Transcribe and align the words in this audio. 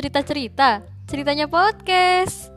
cerita-cerita, 0.00 0.80
ceritanya 1.04 1.44
podcast. 1.44 2.48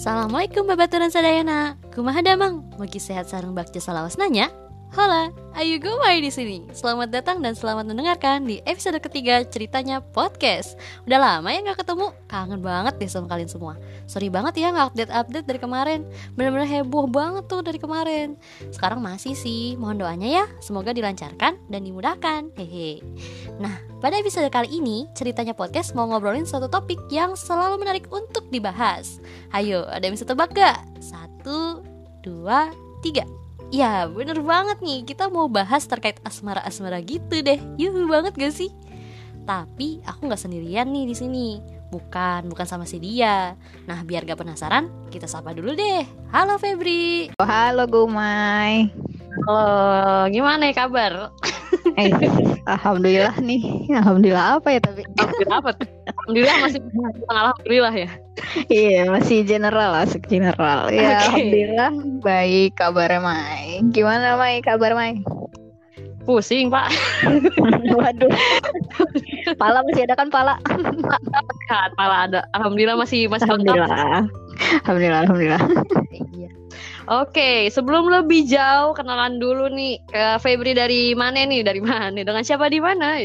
Assalamualaikum 0.00 0.64
babaturan 0.64 1.12
sadayana. 1.12 1.76
Kumaha 1.92 2.24
damang? 2.24 2.64
Mugi 2.80 2.96
sehat 2.96 3.28
sareng 3.28 3.52
bakja 3.52 3.84
salawas 3.84 4.16
nanya. 4.16 4.48
Hola, 4.94 5.26
Ayu 5.58 5.82
Gumai 5.82 6.22
di 6.22 6.30
sini. 6.30 6.70
Selamat 6.70 7.10
datang 7.10 7.42
dan 7.42 7.58
selamat 7.58 7.90
mendengarkan 7.90 8.46
di 8.46 8.62
episode 8.62 8.94
ketiga 9.02 9.42
ceritanya 9.42 9.98
podcast. 9.98 10.78
Udah 11.02 11.18
lama 11.18 11.50
ya 11.50 11.66
nggak 11.66 11.82
ketemu, 11.82 12.14
kangen 12.30 12.62
banget 12.62 12.94
deh 13.02 13.10
sama 13.10 13.26
kalian 13.26 13.50
semua. 13.50 13.74
Sorry 14.06 14.30
banget 14.30 14.54
ya 14.62 14.70
nggak 14.70 14.94
update-update 14.94 15.46
dari 15.50 15.58
kemarin. 15.58 16.06
Bener-bener 16.38 16.70
heboh 16.70 17.10
banget 17.10 17.42
tuh 17.50 17.66
dari 17.66 17.82
kemarin. 17.82 18.38
Sekarang 18.70 19.02
masih 19.02 19.34
sih, 19.34 19.74
mohon 19.74 19.98
doanya 19.98 20.30
ya. 20.30 20.44
Semoga 20.62 20.94
dilancarkan 20.94 21.58
dan 21.66 21.80
dimudahkan. 21.82 22.54
Hehe. 22.54 23.02
Nah, 23.58 23.74
pada 23.98 24.14
episode 24.14 24.46
kali 24.46 24.78
ini 24.78 25.10
ceritanya 25.18 25.58
podcast 25.58 25.98
mau 25.98 26.06
ngobrolin 26.06 26.46
suatu 26.46 26.70
topik 26.70 27.02
yang 27.10 27.34
selalu 27.34 27.82
menarik 27.82 28.06
untuk 28.14 28.46
dibahas. 28.46 29.18
Ayo, 29.50 29.90
ada 29.90 30.06
yang 30.06 30.14
bisa 30.14 30.22
tebak 30.22 30.54
gak? 30.54 30.78
Satu, 31.02 31.82
dua, 32.22 32.70
tiga. 33.02 33.26
Ya 33.74 34.06
bener 34.06 34.38
banget 34.38 34.78
nih 34.86 35.02
kita 35.02 35.26
mau 35.26 35.50
bahas 35.50 35.82
terkait 35.90 36.22
asmara-asmara 36.22 37.02
gitu 37.02 37.42
deh 37.42 37.58
Yuhu 37.74 38.06
banget 38.06 38.38
gak 38.38 38.54
sih? 38.54 38.70
Tapi 39.42 39.98
aku 40.06 40.30
gak 40.30 40.38
sendirian 40.38 40.94
nih 40.94 41.10
di 41.10 41.14
sini. 41.18 41.48
Bukan, 41.90 42.46
bukan 42.46 42.66
sama 42.70 42.86
si 42.86 43.02
dia. 43.02 43.58
Nah, 43.90 44.06
biar 44.06 44.22
gak 44.30 44.38
penasaran, 44.38 44.86
kita 45.10 45.26
sapa 45.26 45.50
dulu 45.58 45.74
deh. 45.74 46.06
Halo 46.30 46.54
Febri. 46.54 47.34
Oh, 47.42 47.46
halo 47.50 47.90
Gumai. 47.90 48.94
Halo, 49.42 50.30
gimana 50.30 50.70
ya 50.70 50.74
kabar? 50.86 51.34
Eh, 51.98 52.14
alhamdulillah 52.70 53.42
nih. 53.42 53.90
Alhamdulillah 53.90 54.62
apa 54.62 54.68
ya 54.70 54.80
tapi? 54.86 55.02
Alhamdulillah 55.18 55.58
apa? 55.66 55.70
Alhamdulillah 56.24 56.56
masih 56.64 56.80
alhamdulillah 57.28 57.94
ya. 57.94 58.10
iya, 58.72 59.02
masih 59.12 59.44
general 59.44 59.92
lah, 59.92 60.08
general. 60.24 60.88
Ya, 60.88 61.20
Oke. 61.20 61.36
alhamdulillah 61.36 61.90
baik 62.24 62.70
kabarnya 62.80 63.20
Mai. 63.20 63.84
Gimana 63.92 64.40
Mai 64.40 64.64
kabar 64.64 64.96
Mai? 64.96 65.20
Pusing, 66.24 66.72
Pak. 66.72 66.88
Waduh. 68.00 68.32
pala 69.60 69.84
masih 69.84 70.08
ada 70.08 70.16
kan 70.16 70.32
pala? 70.32 70.56
Sehat, 71.68 71.92
malah 72.00 72.24
ada. 72.24 72.40
Alhamdulillah 72.56 72.96
masih 72.96 73.28
masih 73.28 73.44
lengkap. 73.44 73.76
Alhamdulillah. 73.76 74.24
Alhamdulillah, 74.88 75.20
alhamdulillah. 75.28 75.62
Iya. 76.32 76.50
Oke, 77.12 77.68
sebelum 77.68 78.08
lebih 78.08 78.48
jauh 78.48 78.96
kenalan 78.96 79.36
dulu 79.36 79.68
nih 79.68 80.00
ke 80.08 80.40
Febri 80.40 80.72
dari 80.72 81.12
mana 81.12 81.44
nih? 81.44 81.60
Dari 81.60 81.84
mana? 81.84 82.16
Dengan 82.16 82.40
siapa 82.40 82.72
di 82.72 82.80
mana? 82.80 83.20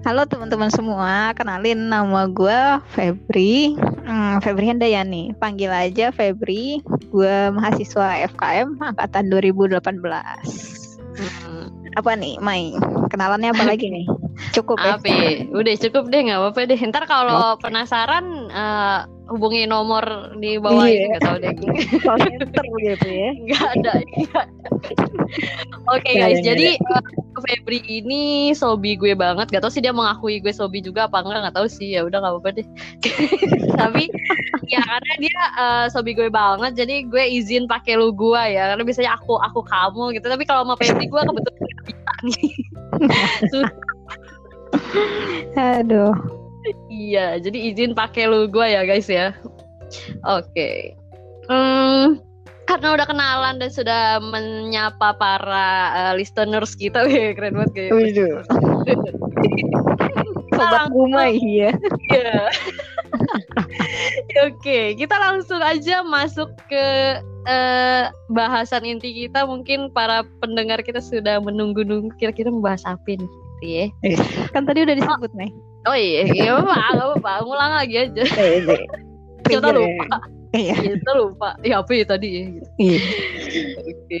Halo 0.00 0.24
teman-teman 0.24 0.72
semua, 0.72 1.36
kenalin 1.36 1.92
nama 1.92 2.24
gue 2.24 2.60
Febri, 2.96 3.76
hmm, 3.76 4.40
Febri 4.40 4.72
Handayani. 4.72 5.36
Panggil 5.36 5.68
aja 5.68 6.08
Febri. 6.08 6.80
Gue 7.12 7.52
mahasiswa 7.52 8.24
FKM 8.32 8.80
angkatan 8.80 9.28
2018. 9.28 9.76
Hmm, 11.20 11.68
Apa 12.00 12.16
nih, 12.16 12.40
Mai? 12.40 12.72
Kenalannya 13.12 13.52
apa 13.52 13.66
lagi 13.66 13.92
nih? 13.92 14.06
Cukup 14.56 14.80
ya? 14.80 14.96
ya? 15.04 15.44
Udah 15.52 15.74
cukup 15.76 16.08
deh, 16.08 16.20
nggak 16.24 16.38
apa-apa 16.38 16.60
deh. 16.64 16.80
Ntar 16.80 17.04
kalau 17.04 17.60
penasaran 17.60 18.24
eh, 18.48 18.98
hubungi 19.28 19.68
nomor 19.68 20.32
di 20.40 20.56
bawah 20.56 20.86
Iya. 20.86 20.96
ini 20.96 21.06
nggak 21.12 21.22
tahu 21.22 21.36
deh. 21.42 21.52
Call 22.06 22.18
center 22.24 22.64
gitu 22.80 23.08
ya. 23.10 23.30
Nggak 23.36 23.62
ada. 23.76 23.92
Oke 25.92 26.10
Nggak 26.14 26.30
guys, 26.30 26.40
jadi 26.40 26.68
eh, 26.78 27.02
Febri 27.42 27.80
ini 27.88 28.52
sobi 28.52 28.94
gue 28.94 29.16
banget. 29.16 29.48
Gak 29.50 29.62
tau 29.64 29.72
sih 29.72 29.82
dia 29.82 29.90
mengakui 29.90 30.38
gue 30.38 30.52
sobi 30.52 30.84
juga 30.84 31.08
apa 31.08 31.24
enggak, 31.24 31.48
nggak 31.48 31.56
tahu 31.56 31.68
sih. 31.68 31.96
Ya 31.96 32.04
udah 32.06 32.20
nggak 32.20 32.32
apa-apa 32.36 32.50
deh. 32.60 32.66
Tapi 33.80 34.04
ya 34.68 34.80
karena 34.84 35.14
dia 35.18 35.40
eh, 35.58 35.86
sobi 35.90 36.12
gue 36.14 36.28
banget, 36.28 36.76
jadi 36.76 37.08
gue 37.08 37.24
izin 37.40 37.64
pakai 37.66 37.96
lu 37.98 38.12
gue 38.12 38.42
ya. 38.52 38.72
Karena 38.74 38.84
biasanya 38.84 39.16
aku 39.18 39.40
aku 39.40 39.60
kamu 39.64 40.20
gitu. 40.20 40.26
Tapi 40.28 40.44
kalau 40.44 40.62
sama 40.68 40.74
Febri 40.78 41.06
gue 41.08 41.20
kebetulan 41.20 41.60
nggak 41.60 41.84
bisa 41.88 42.12
nih. 42.24 42.50
Aduh. 45.80 46.14
Iya, 46.92 47.40
jadi 47.40 47.58
izin 47.72 47.96
pakai 47.96 48.28
lu 48.28 48.44
gue 48.46 48.66
ya 48.68 48.84
guys 48.84 49.08
ya. 49.08 49.32
Oke. 50.28 50.94
Hmm, 51.50 52.20
karena 52.70 52.94
udah 52.94 53.06
kenalan 53.10 53.58
dan 53.58 53.70
sudah 53.74 54.22
menyapa 54.22 55.18
para 55.18 55.68
eh, 55.90 56.12
listeners 56.22 56.78
kita, 56.78 57.02
wih, 57.06 57.34
keren 57.34 57.58
banget 57.58 57.72
kayak. 57.74 57.92
Waduh. 57.98 58.36
Sobat 60.54 60.92
Gumai 60.94 61.34
ya. 61.42 61.70
Iya. 62.10 62.46
Oke, 64.46 64.94
kita 64.94 65.18
langsung 65.18 65.58
aja 65.58 66.06
masuk 66.06 66.54
ke 66.70 66.86
eh, 67.50 68.04
bahasan 68.30 68.86
inti 68.86 69.26
kita. 69.26 69.42
Mungkin 69.50 69.90
para 69.90 70.22
pendengar 70.38 70.78
kita 70.86 71.02
sudah 71.02 71.42
menunggu-nunggu 71.42 72.14
kira-kira 72.22 72.54
membahas 72.54 72.86
apa 72.86 73.18
nih, 73.18 73.26
gitu 73.26 73.66
ya. 73.66 73.86
Kan 74.54 74.62
tadi 74.62 74.86
udah 74.86 74.94
disebut, 74.94 75.30
Mai. 75.34 75.50
Oh 75.90 75.96
iya, 75.96 76.28
iya 76.30 76.54
apa-apa, 76.54 77.42
ngulang 77.42 77.72
lagi 77.82 77.96
aja. 77.98 78.24
Kita 79.48 79.68
ya. 79.70 79.74
lupa. 79.74 80.39
Iya. 80.50 80.74
Kita 80.76 81.12
lupa. 81.14 81.54
Ya 81.62 81.82
apa 81.82 81.90
ya 81.94 82.04
tadi 82.06 82.28
ya? 82.28 82.42
gitu. 82.50 82.68
Iya. 82.78 83.00
Oke. 83.86 84.18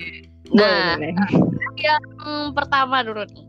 Nah, 0.50 0.98
Boleh, 0.98 1.14
boleh. 1.14 1.32
yang 1.78 2.02
pertama 2.54 2.96
dulu 3.06 3.22
nih. 3.26 3.44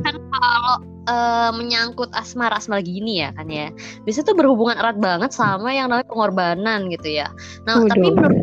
Kan 0.00 0.16
kalau 0.16 0.76
eh, 1.08 1.50
menyangkut 1.56 2.10
asmara-asmara 2.16 2.80
gini 2.80 3.20
ya 3.24 3.32
kan 3.36 3.48
ya. 3.48 3.68
Biasanya 4.04 4.26
tuh 4.32 4.36
berhubungan 4.36 4.76
erat 4.80 4.96
banget 4.96 5.32
sama 5.32 5.72
yang 5.72 5.92
namanya 5.92 6.08
pengorbanan 6.08 6.88
gitu 6.88 7.20
ya. 7.20 7.28
Nah, 7.68 7.80
Waduh. 7.80 7.88
tapi 7.92 8.08
menurut 8.12 8.40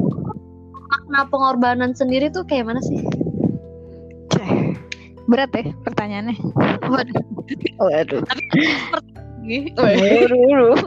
makna 0.87 1.21
pengorbanan 1.29 1.91
sendiri 1.97 2.29
tuh 2.29 2.45
kayak 2.45 2.69
mana 2.69 2.81
sih? 2.85 3.01
Berat 5.27 5.51
ya 5.51 5.75
pertanyaannya. 5.83 6.39
Waduh. 6.87 7.23
Waduh. 7.83 8.23
Ih, 9.43 9.71
Buru-buru. 9.75 10.71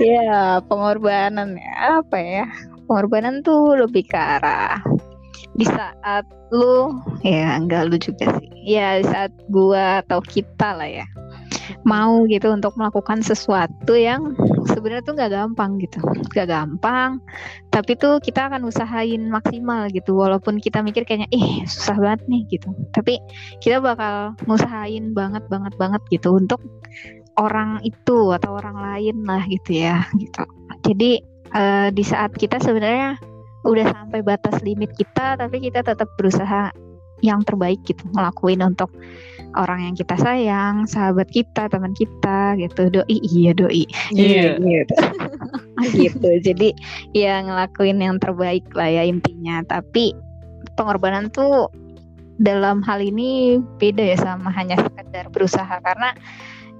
ya, 0.00 0.60
pengorbanan 0.64 1.56
ya 1.56 2.02
apa 2.02 2.16
ya? 2.18 2.46
Pengorbanan 2.86 3.42
tuh 3.42 3.76
lebih 3.76 4.06
ke 4.06 4.18
arah 4.18 4.80
di 5.56 5.64
saat 5.64 6.24
lu 6.52 6.92
ya 7.24 7.56
enggak 7.56 7.88
lu 7.88 7.96
juga 7.96 8.36
sih. 8.38 8.48
Ya, 8.66 9.00
di 9.00 9.06
saat 9.08 9.32
gua 9.48 10.04
atau 10.04 10.22
kita 10.22 10.76
lah 10.76 10.88
ya 10.88 11.06
mau 11.86 12.26
gitu 12.26 12.50
untuk 12.50 12.74
melakukan 12.78 13.22
sesuatu 13.22 13.94
yang 13.94 14.34
sebenarnya 14.66 15.02
tuh 15.06 15.14
nggak 15.14 15.32
gampang 15.32 15.78
gitu 15.78 15.98
nggak 16.34 16.48
gampang 16.50 17.22
tapi 17.70 17.94
tuh 17.98 18.18
kita 18.18 18.50
akan 18.50 18.66
usahain 18.66 19.22
maksimal 19.30 19.86
gitu 19.90 20.14
walaupun 20.14 20.58
kita 20.58 20.82
mikir 20.82 21.06
kayaknya 21.06 21.30
ih 21.34 21.62
susah 21.66 21.96
banget 21.98 22.20
nih 22.26 22.42
gitu 22.50 22.68
tapi 22.90 23.22
kita 23.62 23.78
bakal 23.78 24.34
ngusahain 24.50 25.14
banget 25.14 25.42
banget 25.46 25.72
banget 25.78 26.02
gitu 26.10 26.34
untuk 26.34 26.58
orang 27.36 27.84
itu 27.84 28.32
atau 28.32 28.56
orang 28.56 28.76
lain 28.76 29.16
lah 29.24 29.44
gitu 29.48 29.76
ya 29.76 30.04
gitu. 30.16 30.42
Jadi 30.84 31.20
eh, 31.52 31.88
di 31.92 32.04
saat 32.04 32.32
kita 32.36 32.60
sebenarnya 32.60 33.20
udah 33.66 33.86
sampai 33.90 34.22
batas 34.22 34.62
limit 34.62 34.94
kita 34.94 35.34
tapi 35.34 35.58
kita 35.58 35.82
tetap 35.82 36.06
berusaha 36.14 36.70
yang 37.24 37.40
terbaik 37.42 37.80
gitu 37.88 38.04
ngelakuin 38.12 38.60
untuk 38.60 38.92
orang 39.56 39.88
yang 39.88 39.94
kita 39.96 40.20
sayang 40.20 40.84
sahabat 40.84 41.28
kita 41.32 41.68
teman 41.72 41.96
kita 41.96 42.54
gitu. 42.60 42.92
Doi 42.92 43.16
iya 43.24 43.56
doi. 43.56 43.84
Iya. 44.12 44.60
gitu. 44.60 44.96
Gitu. 45.96 46.30
Jadi 46.44 46.68
ya 47.16 47.40
ngelakuin 47.40 47.98
yang 48.04 48.20
terbaik 48.20 48.68
lah 48.76 48.88
ya 48.88 49.02
intinya. 49.08 49.64
Tapi 49.64 50.12
pengorbanan 50.76 51.32
tuh 51.32 51.72
dalam 52.36 52.84
hal 52.84 53.00
ini 53.00 53.56
beda 53.80 54.04
ya 54.04 54.16
sama 54.20 54.52
hanya 54.52 54.76
sekedar 54.76 55.32
berusaha. 55.32 55.80
Karena 55.80 56.12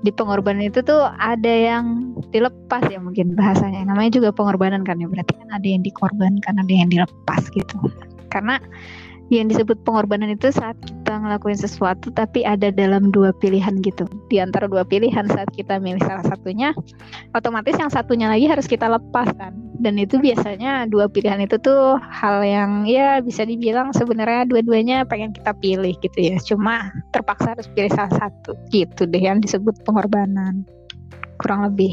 di 0.06 0.14
pengorbanan 0.14 0.70
itu 0.70 0.78
tuh 0.86 1.10
ada 1.18 1.50
yang 1.50 2.14
dilepas 2.30 2.86
ya 2.86 3.02
mungkin 3.02 3.34
bahasanya. 3.34 3.82
Namanya 3.82 4.14
juga 4.22 4.30
pengorbanan 4.30 4.86
kan 4.86 5.02
ya. 5.02 5.10
Berarti 5.10 5.34
kan 5.34 5.50
ada 5.50 5.66
yang 5.66 5.82
dikorbankan 5.82 6.54
ada 6.62 6.70
yang 6.70 6.86
dilepas 6.86 7.50
gitu. 7.50 7.74
Karena 8.30 8.62
yang 9.26 9.50
disebut 9.50 9.82
pengorbanan 9.82 10.30
itu 10.30 10.54
saat 10.54 10.78
kita 10.86 11.18
ngelakuin 11.18 11.58
sesuatu 11.58 12.14
tapi 12.14 12.46
ada 12.46 12.70
dalam 12.70 13.10
dua 13.10 13.34
pilihan 13.42 13.82
gitu. 13.82 14.06
Di 14.30 14.38
antara 14.38 14.70
dua 14.70 14.86
pilihan 14.86 15.26
saat 15.26 15.50
kita 15.58 15.82
milih 15.82 15.98
salah 16.06 16.22
satunya 16.22 16.70
otomatis 17.34 17.74
yang 17.74 17.90
satunya 17.90 18.30
lagi 18.30 18.46
harus 18.46 18.70
kita 18.70 18.86
lepas 18.86 19.26
kan 19.34 19.65
dan 19.78 20.00
itu 20.00 20.16
biasanya 20.18 20.88
dua 20.88 21.06
pilihan 21.08 21.40
itu 21.44 21.56
tuh 21.60 22.00
hal 22.00 22.40
yang 22.42 22.84
ya 22.88 23.20
bisa 23.20 23.44
dibilang 23.44 23.92
sebenarnya 23.92 24.48
dua-duanya 24.48 25.04
pengen 25.04 25.32
kita 25.32 25.52
pilih 25.56 25.94
gitu 26.00 26.18
ya 26.18 26.36
cuma 26.42 26.90
terpaksa 27.12 27.54
harus 27.56 27.68
pilih 27.72 27.92
salah 27.92 28.12
satu 28.16 28.56
gitu 28.72 29.04
deh 29.06 29.20
yang 29.20 29.40
disebut 29.40 29.76
pengorbanan 29.84 30.64
kurang 31.40 31.68
lebih 31.68 31.92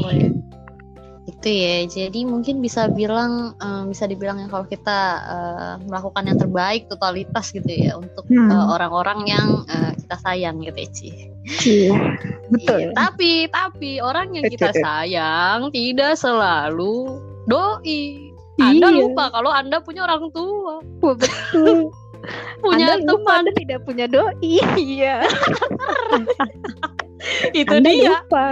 Itu 1.23 1.47
ya. 1.47 1.87
Jadi 1.87 2.27
mungkin 2.27 2.59
bisa 2.59 2.91
bilang 2.91 3.55
um, 3.63 3.87
bisa 3.87 4.03
dibilang 4.03 4.43
ya 4.43 4.51
kalau 4.51 4.67
kita 4.67 4.99
uh, 5.23 5.73
melakukan 5.87 6.27
yang 6.27 6.35
terbaik 6.35 6.91
totalitas 6.91 7.55
gitu 7.55 7.67
ya 7.67 7.95
untuk 7.95 8.27
Hmm. 8.27 8.51
uh, 8.51 8.75
orang-orang 8.75 9.23
yang 9.31 9.63
uh, 9.71 9.95
kita 9.95 10.19
sayang 10.19 10.59
gitu 10.59 10.75
ya, 10.75 10.89
Ci. 10.91 11.09
Iya, 11.63 11.95
betul. 12.51 12.91
Iya, 12.91 12.95
tapi 12.95 13.47
tapi 13.47 14.03
orang 14.03 14.35
yang 14.35 14.51
kita 14.51 14.75
sayang 14.75 15.71
tidak 15.71 16.19
selalu 16.19 17.23
doi. 17.47 18.31
Anda 18.61 18.93
Iya. 18.93 18.97
lupa 19.01 19.33
kalau 19.33 19.49
Anda 19.49 19.81
punya 19.81 20.05
orang 20.05 20.29
tua, 20.29 20.77
Wah, 21.01 21.15
betul. 21.17 21.89
punya 22.63 22.95
Anda 22.95 23.09
lupa 23.09 23.11
teman. 23.33 23.39
Anda 23.41 23.51
tidak 23.57 23.79
punya 23.83 24.05
doi. 24.05 24.53
Iya. 24.77 25.15
Itu 27.55 27.73
Anda 27.73 27.89
dia. 27.89 28.09
lupa. 28.21 28.45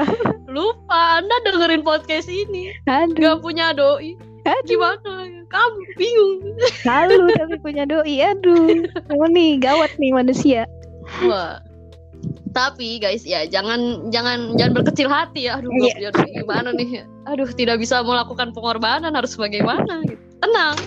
Lupa 0.47 0.99
Anda 1.19 1.35
dengerin 1.45 1.83
podcast 1.83 2.27
ini, 2.27 2.71
Aduh. 2.87 3.13
nggak 3.15 3.37
punya 3.43 3.75
doi. 3.75 4.15
Aduh. 4.41 4.65
Gimana? 4.65 5.13
Kamu 5.51 5.77
bingung. 5.99 6.41
Lalu 6.87 7.29
tapi 7.37 7.55
punya 7.61 7.83
doi. 7.85 8.15
Aduh. 8.25 8.81
Kamu 9.11 9.25
nih 9.29 9.61
gawat 9.61 9.91
nih 10.01 10.11
manusia. 10.15 10.65
Wah. 11.27 11.59
Tapi 12.51 12.99
guys 12.99 13.23
ya 13.23 13.47
jangan 13.47 14.11
jangan 14.11 14.59
jangan 14.59 14.73
berkecil 14.75 15.07
hati 15.07 15.47
ya. 15.47 15.59
Aduh, 15.59 15.71
punya 15.71 16.11
doi 16.11 16.29
gimana 16.35 16.69
nih? 16.75 17.07
Aduh, 17.31 17.47
tidak 17.55 17.79
bisa 17.79 18.03
melakukan 18.03 18.51
pengorbanan 18.51 19.15
harus 19.15 19.39
bagaimana? 19.39 20.03
gitu. 20.03 20.19
Tenang. 20.41 20.77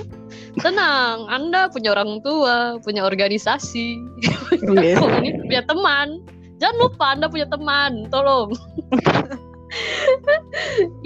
Tenang, 0.54 1.26
Anda 1.26 1.66
punya 1.66 1.98
orang 1.98 2.22
tua, 2.22 2.78
punya 2.78 3.02
organisasi, 3.02 3.98
komunitas, 5.02 5.42
punya 5.42 5.62
teman. 5.66 6.22
Jangan 6.62 6.76
lupa 6.78 7.04
Anda 7.10 7.26
punya 7.26 7.46
teman, 7.50 8.06
tolong. 8.06 8.54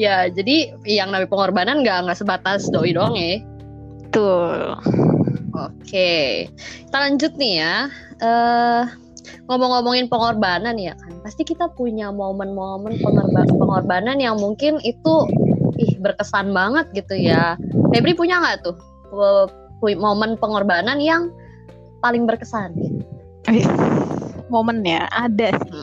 ya, 0.04 0.28
jadi 0.28 0.76
yang 0.84 1.12
namanya 1.12 1.32
pengorbanan 1.32 1.80
nggak 1.80 2.08
nggak 2.08 2.18
sebatas 2.20 2.68
doi 2.68 2.92
doang 2.92 3.16
ya. 3.16 3.40
Betul. 4.08 4.76
Oke, 5.56 6.48
kita 6.84 6.96
lanjut 6.96 7.32
nih 7.40 7.64
ya. 7.64 7.74
Eh 8.20 9.07
ngomong-ngomongin 9.48 10.06
pengorbanan 10.10 10.76
ya 10.76 10.96
kan, 10.98 11.12
pasti 11.24 11.42
kita 11.44 11.70
punya 11.74 12.12
momen-momen 12.12 12.98
pengorba- 13.00 13.48
pengorbanan 13.48 14.18
yang 14.20 14.36
mungkin 14.40 14.80
itu 14.82 15.14
ih 15.78 15.94
berkesan 16.02 16.50
banget 16.50 16.90
gitu 16.92 17.14
ya. 17.14 17.54
Febri 17.94 18.12
punya 18.18 18.42
nggak 18.42 18.66
tuh 18.66 18.76
eh, 19.14 19.46
momen 19.96 20.34
pengorbanan 20.36 20.98
yang 20.98 21.30
paling 22.02 22.26
berkesan? 22.26 22.74
Momen 24.48 24.82
ya 24.82 25.06
ada 25.12 25.54
sih. 25.54 25.82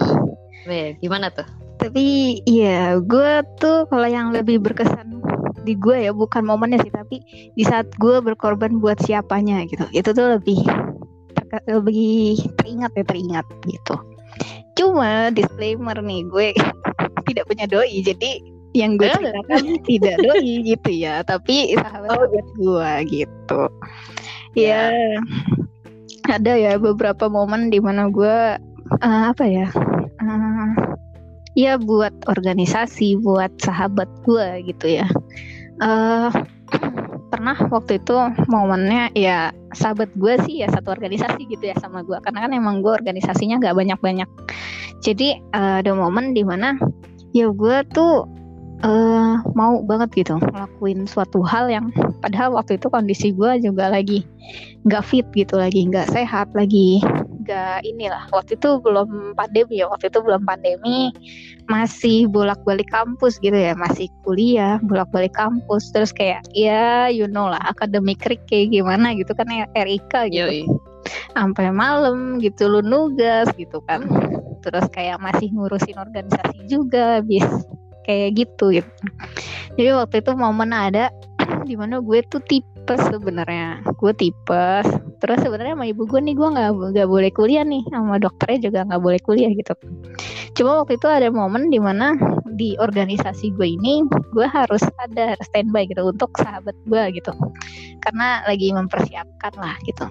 Weh, 0.66 0.98
gimana 1.00 1.30
tuh? 1.30 1.46
Tapi 1.78 2.40
iya, 2.50 2.98
gue 2.98 3.46
tuh 3.62 3.86
kalau 3.92 4.08
yang 4.10 4.34
lebih 4.34 4.58
berkesan 4.64 5.22
di 5.66 5.74
gue 5.78 6.10
ya 6.10 6.12
bukan 6.14 6.46
momennya 6.46 6.82
sih, 6.82 6.94
tapi 6.94 7.22
di 7.54 7.64
saat 7.66 7.90
gue 7.98 8.22
berkorban 8.22 8.82
buat 8.82 8.98
siapanya 9.02 9.66
gitu. 9.70 9.86
Itu 9.94 10.14
tuh 10.14 10.40
lebih 10.40 10.62
terke- 11.48 11.66
lebih 11.68 12.36
teringat 12.58 12.92
ya 12.94 13.04
teringat 13.06 13.46
gitu. 13.66 13.96
Cuma 14.76 15.32
disclaimer 15.32 15.96
nih, 16.00 16.22
gue 16.28 16.48
tidak 17.28 17.48
punya 17.48 17.66
doi, 17.66 18.04
jadi 18.04 18.42
yang 18.76 19.00
gue 19.00 19.08
Eh. 19.08 19.16
ceritakan 19.16 19.64
tidak 19.90 20.16
doi 20.20 20.52
gitu 20.68 20.90
ya, 20.92 21.24
tapi 21.24 21.74
sahabat 21.80 22.12
sahabat 22.12 22.48
gue 22.60 22.92
gitu. 23.08 23.62
Ya, 24.56 24.92
ada 26.28 26.54
ya 26.56 26.76
beberapa 26.76 27.28
momen 27.28 27.68
di 27.70 27.80
mana 27.80 28.08
gue 28.08 28.60
eh, 29.00 29.24
apa 29.32 29.44
ya? 29.44 29.68
eh, 30.20 30.70
ya 31.56 31.76
buat 31.80 32.12
organisasi, 32.28 33.20
buat 33.20 33.52
sahabat 33.60 34.08
gue 34.24 34.48
gitu 34.68 35.00
ya. 35.00 35.08
eh 35.80 36.30
pernah 37.32 37.56
waktu 37.68 38.00
itu 38.00 38.16
momennya 38.48 39.12
ya 39.12 39.52
sahabat 39.76 40.10
gue 40.16 40.34
sih 40.48 40.64
ya 40.64 40.68
satu 40.72 40.96
organisasi 40.96 41.46
gitu 41.52 41.64
ya 41.68 41.76
sama 41.78 42.02
gue 42.02 42.18
karena 42.24 42.48
kan 42.48 42.52
emang 42.56 42.80
gue 42.80 42.96
organisasinya 42.96 43.60
nggak 43.62 43.76
banyak-banyak. 43.76 44.30
Jadi 45.04 45.38
eh, 45.38 45.76
ada 45.84 45.92
momen 45.94 46.32
di 46.34 46.42
mana 46.42 46.80
ya 47.36 47.52
gue 47.52 47.78
tuh 47.92 48.26
eh 48.84 49.34
mau 49.56 49.80
banget 49.88 50.26
gitu 50.26 50.36
ngelakuin 50.36 51.08
suatu 51.08 51.40
hal 51.42 51.72
yang 51.72 51.96
padahal 52.20 52.60
waktu 52.60 52.76
itu 52.76 52.92
kondisi 52.92 53.32
gue 53.32 53.64
juga 53.64 53.88
lagi 53.88 54.28
nggak 54.84 55.04
fit 55.04 55.26
gitu 55.32 55.56
lagi 55.56 55.88
nggak 55.88 56.12
sehat 56.12 56.52
lagi 56.52 57.00
nggak 57.46 57.86
inilah. 57.86 58.26
Waktu 58.34 58.58
itu 58.58 58.82
belum 58.82 59.38
pandemi 59.38 59.80
ya 59.80 59.86
waktu 59.88 60.10
itu 60.10 60.20
belum 60.20 60.42
pandemi 60.44 61.14
masih 61.70 62.26
bolak-balik 62.26 62.90
kampus 62.90 63.38
gitu 63.40 63.56
ya 63.56 63.78
masih 63.78 64.10
kuliah 64.26 64.82
bolak-balik 64.82 65.38
kampus. 65.38 65.94
Terus 65.94 66.10
kayak 66.10 66.42
ya 66.58 67.08
you 67.14 67.30
know 67.30 67.46
lah 67.46 67.62
akademik 67.70 68.20
kayak 68.26 68.74
gimana 68.74 69.14
gitu 69.14 69.32
kan 69.38 69.46
ya 69.48 69.70
RIK 69.78 70.34
gitu. 70.34 70.42
Yoi. 70.42 70.66
sampai 71.38 71.70
malam 71.70 72.42
gitu 72.42 72.66
lu 72.66 72.82
nugas 72.82 73.46
gitu 73.56 73.78
kan. 73.86 74.06
Terus 74.66 74.90
kayak 74.90 75.22
masih 75.22 75.54
ngurusin 75.54 75.98
organisasi 76.02 76.66
juga 76.66 77.22
bis 77.22 77.46
kayak 78.06 78.46
gitu 78.46 78.74
gitu. 78.74 78.92
Jadi 79.78 79.90
waktu 79.94 80.16
itu 80.22 80.32
momen 80.34 80.72
ada 80.74 81.14
di 81.66 81.78
mana 81.78 82.02
gue 82.02 82.22
tuh 82.26 82.42
tipes 82.86 83.02
sebenarnya. 83.10 83.82
Gue 83.98 84.14
tipes 84.14 84.86
terus 85.18 85.42
sebenarnya 85.42 85.74
sama 85.74 85.90
ibu 85.90 86.06
gue 86.06 86.22
nih 86.22 86.38
gue 86.38 86.50
nggak 86.54 86.70
nggak 86.94 87.10
boleh 87.10 87.32
kuliah 87.34 87.66
nih. 87.66 87.82
Sama 87.90 88.22
dokternya 88.22 88.70
juga 88.70 88.86
nggak 88.86 89.02
boleh 89.02 89.20
kuliah 89.26 89.50
gitu. 89.50 89.74
Cuma 90.54 90.86
waktu 90.86 91.02
itu 91.02 91.10
ada 91.10 91.34
momen 91.34 91.74
di 91.74 91.82
mana 91.82 92.14
di 92.54 92.78
organisasi 92.78 93.58
gue 93.58 93.74
ini 93.74 94.06
gue 94.06 94.46
harus 94.46 94.86
ada 95.02 95.34
standby 95.42 95.90
gitu 95.90 96.06
untuk 96.06 96.30
sahabat 96.38 96.78
gue 96.86 97.02
gitu. 97.18 97.34
Karena 98.06 98.46
lagi 98.46 98.70
mempersiapkan 98.70 99.54
lah 99.58 99.74
gitu. 99.90 100.06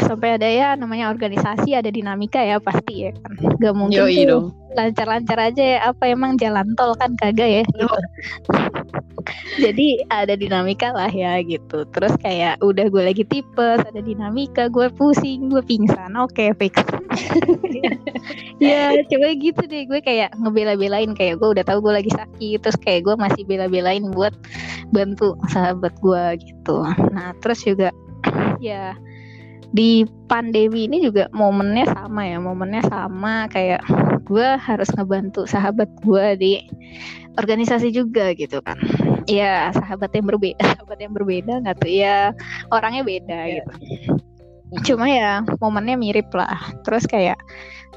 Sampai 0.00 0.40
ada 0.40 0.48
ya 0.48 0.72
namanya 0.74 1.12
organisasi 1.12 1.76
ada 1.76 1.92
dinamika 1.92 2.40
ya 2.40 2.56
pasti 2.64 3.06
ya 3.06 3.12
kan. 3.12 3.60
Gak 3.60 3.74
mungkin 3.76 4.08
Yoi 4.08 4.24
lancar-lancar 4.72 5.38
aja 5.52 5.62
ya. 5.62 5.78
Apa 5.92 6.08
emang 6.08 6.40
jalan 6.40 6.72
tol 6.80 6.96
kan 6.96 7.12
kagak 7.20 7.60
ya 7.60 7.62
gitu. 7.62 7.86
jadi 9.64 10.04
ada 10.12 10.34
dinamika 10.36 10.92
lah 10.92 11.10
ya 11.10 11.40
gitu. 11.44 11.84
Terus 11.90 12.14
kayak 12.20 12.60
udah 12.60 12.86
gue 12.88 13.02
lagi 13.02 13.24
tipes 13.24 13.80
ada 13.82 14.00
dinamika 14.00 14.68
gue 14.68 14.88
pusing 14.92 15.48
gue 15.48 15.62
pingsan. 15.64 16.14
Oke 16.18 16.52
fix. 16.56 16.74
Ya 18.56 18.96
coba 19.04 19.36
gitu 19.36 19.68
deh. 19.68 19.84
Gue 19.84 20.00
kayak 20.00 20.32
ngebela-belain 20.40 21.12
kayak 21.12 21.36
gue 21.36 21.48
udah 21.58 21.64
tahu 21.66 21.84
gue 21.84 22.00
lagi 22.00 22.08
sakit. 22.08 22.58
Terus 22.64 22.78
kayak 22.80 23.04
gue 23.04 23.14
masih 23.20 23.42
bela-belain 23.44 24.08
buat 24.16 24.32
bantu 24.94 25.36
sahabat 25.52 25.92
gue 26.00 26.24
gitu. 26.40 26.80
Nah 27.12 27.36
terus 27.44 27.60
juga 27.60 27.92
ya 28.64 28.96
di 29.74 30.06
pandemi 30.30 30.86
ini 30.86 31.02
juga 31.02 31.26
momennya 31.34 31.90
sama 31.90 32.22
ya 32.22 32.38
momennya 32.38 32.86
sama. 32.86 33.50
Kayak 33.50 33.82
gue 34.22 34.48
harus 34.56 34.86
ngebantu 34.94 35.50
sahabat 35.50 35.90
gue 36.06 36.26
di 36.38 36.52
organisasi 37.34 37.90
juga 37.90 38.30
gitu 38.38 38.62
kan. 38.62 38.78
Ya 39.26 39.74
sahabat 39.74 40.14
yang 40.14 40.30
berbeda 40.30 40.62
sahabat 40.78 40.98
yang 41.02 41.12
berbeda 41.12 41.52
nggak 41.66 41.82
tuh? 41.82 41.90
Ya 41.90 42.30
orangnya 42.70 43.02
beda 43.02 43.38
Iya. 43.50 43.62
gitu. 43.66 43.72
Cuma 44.94 45.10
ya 45.10 45.42
momennya 45.58 45.98
mirip 45.98 46.30
lah. 46.30 46.70
Terus 46.86 47.10
kayak 47.10 47.38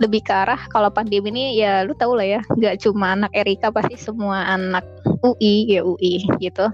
lebih 0.01 0.21
ke 0.25 0.33
arah 0.33 0.61
kalau 0.69 0.93
pandemi 0.93 1.29
ini 1.33 1.57
ya 1.57 1.81
lu 1.81 1.93
tau 1.97 2.13
lah 2.13 2.25
ya 2.25 2.41
nggak 2.53 2.85
cuma 2.85 3.17
anak 3.17 3.33
Erika 3.33 3.73
pasti 3.73 3.97
semua 3.97 4.45
anak 4.49 4.85
UI 5.21 5.77
ya 5.77 5.81
UI 5.85 6.25
gitu. 6.41 6.69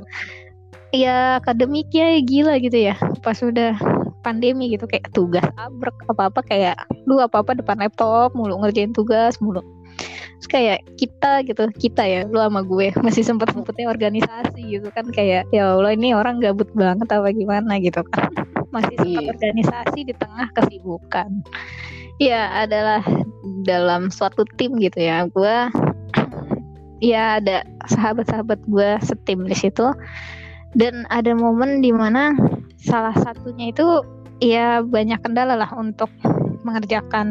Ya 0.95 1.43
akademiknya 1.43 2.23
gila 2.23 2.55
gitu 2.63 2.79
ya. 2.91 2.95
Pas 3.23 3.39
udah 3.43 3.75
pandemi 4.23 4.71
gitu 4.71 4.87
kayak 4.87 5.11
tugas 5.11 5.43
abrek 5.59 5.93
apa 6.07 6.31
apa 6.31 6.39
kayak 6.47 6.75
lu 7.05 7.19
apa 7.19 7.43
apa 7.43 7.59
depan 7.59 7.77
laptop 7.83 8.31
mulu 8.33 8.55
ngerjain 8.63 8.95
tugas 8.95 9.37
mulu. 9.43 9.59
Terus 10.43 10.49
kayak 10.49 10.79
kita 10.99 11.31
gitu 11.47 11.63
kita 11.75 12.03
ya 12.03 12.19
lu 12.27 12.39
sama 12.39 12.63
gue 12.63 12.91
masih 13.05 13.23
sempet 13.23 13.51
sempetnya 13.51 13.91
organisasi 13.91 14.79
gitu 14.79 14.87
kan 14.91 15.07
kayak 15.11 15.47
ya 15.55 15.75
Allah 15.75 15.95
ini 15.95 16.15
orang 16.15 16.39
gabut 16.43 16.67
banget 16.75 17.07
apa 17.11 17.29
gimana? 17.35 17.79
gitu 17.79 18.01
kan. 18.07 18.31
Masih 18.73 18.97
sempat 18.97 19.21
Iya. 19.21 19.29
organisasi 19.37 19.99
di 20.01 20.13
tengah 20.17 20.49
kesibukan. 20.57 21.29
Ya 22.17 22.49
adalah 22.65 23.05
dalam 23.69 24.09
suatu 24.09 24.49
tim 24.57 24.73
gitu 24.81 24.97
ya 24.97 25.29
gue 25.29 25.57
ya 27.13 27.37
ada 27.37 27.61
sahabat-sahabat 27.85 28.59
gue 28.65 28.89
setim 29.05 29.45
di 29.45 29.53
situ. 29.53 29.93
Dan 30.73 31.05
ada 31.13 31.37
momen 31.37 31.85
di 31.85 31.93
mana 31.93 32.33
salah 32.83 33.15
satunya 33.15 33.71
itu 33.71 33.85
ya 34.43 34.83
banyak 34.83 35.23
kendala 35.23 35.55
lah 35.55 35.71
untuk 35.73 36.11
mengerjakan 36.67 37.27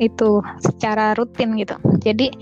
itu 0.00 0.40
secara 0.60 1.12
rutin 1.14 1.54
gitu. 1.60 1.76
Jadi 2.02 2.32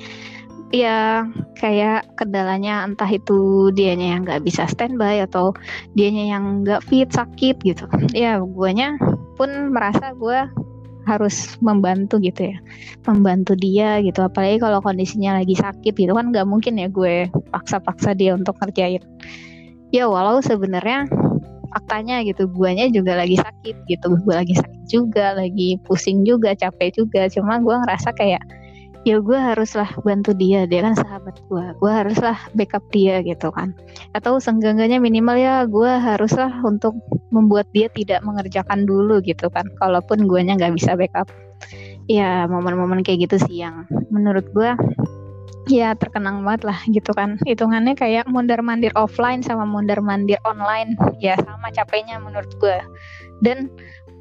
ya 0.72 1.28
kayak 1.60 2.16
kendalanya 2.16 2.88
entah 2.88 3.10
itu 3.10 3.68
dianya 3.76 4.16
yang 4.16 4.24
nggak 4.24 4.40
bisa 4.40 4.64
standby 4.64 5.20
atau 5.20 5.52
dianya 5.92 6.38
yang 6.38 6.64
nggak 6.64 6.80
fit 6.86 7.10
sakit 7.12 7.60
gitu. 7.66 7.84
Ya 8.16 8.40
guanya 8.40 8.96
pun 9.36 9.74
merasa 9.74 10.16
gue 10.16 10.48
harus 11.02 11.58
membantu 11.58 12.22
gitu 12.22 12.54
ya 12.54 12.56
membantu 13.04 13.58
dia 13.58 13.98
gitu. 14.00 14.22
Apalagi 14.22 14.62
kalau 14.62 14.78
kondisinya 14.80 15.42
lagi 15.42 15.58
sakit 15.58 15.92
gitu 15.92 16.14
kan 16.14 16.30
nggak 16.32 16.46
mungkin 16.48 16.78
ya 16.78 16.88
gue 16.88 17.28
paksa-paksa 17.52 18.16
dia 18.16 18.32
untuk 18.32 18.56
ngerjain. 18.62 19.02
Ya 19.92 20.08
walau 20.08 20.40
sebenarnya 20.40 21.04
faktanya 21.72 22.20
gitu. 22.22 22.46
Guanya 22.46 22.86
juga 22.92 23.16
lagi 23.16 23.40
sakit 23.40 23.76
gitu. 23.88 24.06
Gue 24.22 24.34
lagi 24.36 24.54
sakit 24.54 24.82
juga 24.86 25.32
lagi 25.34 25.80
pusing 25.88 26.22
juga 26.22 26.52
capek 26.52 26.92
juga. 26.94 27.26
Cuma 27.32 27.58
gue 27.58 27.72
ngerasa 27.72 28.12
kayak 28.12 28.42
ya 29.02 29.18
gue 29.18 29.34
haruslah 29.34 29.90
bantu 30.06 30.30
dia 30.30 30.62
dia 30.62 30.78
kan 30.86 30.94
sahabat 30.94 31.34
gue 31.50 31.64
gue 31.74 31.90
haruslah 31.90 32.38
backup 32.54 32.84
dia 32.94 33.24
gitu 33.24 33.50
kan. 33.50 33.74
Atau 34.14 34.38
senggangannya 34.38 35.02
minimal 35.02 35.36
ya 35.40 35.54
gue 35.66 35.90
haruslah 35.90 36.52
untuk 36.62 36.94
membuat 37.34 37.66
dia 37.74 37.90
tidak 37.90 38.22
mengerjakan 38.22 38.84
dulu 38.86 39.18
gitu 39.24 39.48
kan. 39.50 39.66
Kalaupun 39.80 40.28
guanya 40.30 40.54
nggak 40.54 40.76
bisa 40.78 40.94
backup. 40.94 41.26
Ya 42.10 42.46
momen-momen 42.50 43.06
kayak 43.06 43.30
gitu 43.30 43.36
sih 43.48 43.62
yang 43.64 43.86
menurut 44.10 44.46
gue 44.52 44.74
ya 45.70 45.94
terkenang 45.94 46.42
banget 46.42 46.62
lah 46.66 46.78
gitu 46.90 47.12
kan. 47.14 47.38
Hitungannya 47.46 47.94
kayak 47.94 48.26
mondar 48.26 48.58
mandir 48.64 48.90
offline 48.98 49.44
sama 49.44 49.62
mondar 49.62 50.02
mandir 50.02 50.38
online. 50.42 50.94
Ya 51.22 51.38
sama 51.38 51.70
capeknya 51.70 52.18
menurut 52.18 52.50
gue 52.58 52.78
dan 53.42 53.70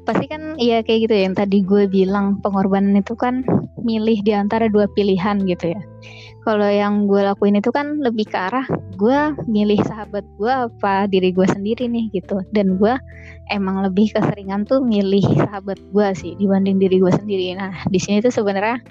pasti 0.02 0.26
kan 0.26 0.58
ya 0.58 0.82
kayak 0.82 1.06
gitu 1.06 1.14
ya 1.14 1.22
yang 1.30 1.38
tadi 1.38 1.62
gue 1.62 1.86
bilang 1.86 2.42
pengorbanan 2.42 2.98
itu 2.98 3.14
kan 3.14 3.46
milih 3.86 4.18
di 4.26 4.34
antara 4.34 4.66
dua 4.66 4.90
pilihan 4.94 5.42
gitu 5.46 5.74
ya. 5.74 5.82
Kalau 6.42 6.66
yang 6.66 7.06
gue 7.06 7.22
lakuin 7.22 7.62
itu 7.62 7.70
kan 7.70 8.02
lebih 8.02 8.26
ke 8.26 8.34
arah 8.34 8.66
gue 8.98 9.20
milih 9.46 9.78
sahabat 9.86 10.26
gue 10.42 10.50
apa 10.50 11.06
diri 11.06 11.30
gue 11.30 11.46
sendiri 11.46 11.86
nih 11.86 12.10
gitu. 12.10 12.42
Dan 12.50 12.82
gue 12.82 12.98
emang 13.54 13.86
lebih 13.86 14.10
keseringan 14.10 14.66
tuh 14.66 14.82
milih 14.82 15.22
sahabat 15.38 15.78
gue 15.94 16.06
sih 16.18 16.34
dibanding 16.34 16.82
diri 16.82 16.98
gue 16.98 17.12
sendiri. 17.14 17.54
Nah 17.54 17.86
di 17.86 17.98
sini 18.02 18.18
tuh 18.18 18.34
sebenarnya 18.34 18.82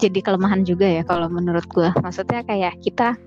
jadi 0.00 0.18
kelemahan 0.24 0.64
juga 0.64 0.88
ya 0.88 1.04
kalau 1.04 1.28
menurut 1.28 1.68
gue 1.68 1.92
maksudnya 2.00 2.40
kayak 2.48 2.80
kita 2.80 3.20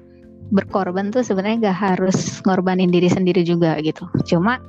berkorban 0.53 1.09
tuh 1.13 1.25
sebenarnya 1.25 1.73
gak 1.73 1.79
harus 1.79 2.41
ngorbanin 2.45 2.93
diri 2.93 3.09
sendiri 3.09 3.41
juga 3.45 3.77
gitu. 3.81 4.05
Cuma 4.25 4.61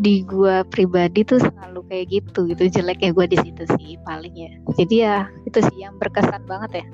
di 0.00 0.24
gue 0.24 0.64
pribadi 0.72 1.22
tuh 1.26 1.38
selalu 1.38 1.86
kayak 1.86 2.06
gitu 2.10 2.48
gitu. 2.50 2.62
Jeleknya 2.66 3.14
gue 3.14 3.26
di 3.30 3.38
situ 3.38 3.62
sih 3.78 3.94
paling 4.02 4.34
ya. 4.34 4.52
Jadi 4.78 4.94
ya 5.02 5.16
itu 5.46 5.58
sih 5.60 5.78
yang 5.86 5.94
berkesan 6.02 6.46
banget 6.50 6.82
ya. 6.82 6.86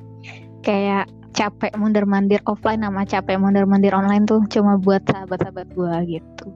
Kayak 0.60 1.04
capek 1.36 1.72
mundur 1.76 2.08
mandir 2.08 2.40
offline 2.48 2.80
sama 2.80 3.04
capek 3.04 3.36
mundur 3.36 3.68
mandir 3.68 3.92
online 3.92 4.24
tuh 4.24 4.44
cuma 4.48 4.80
buat 4.80 5.04
sahabat-sahabat 5.08 5.68
gue 5.72 6.18
gitu. 6.18 6.46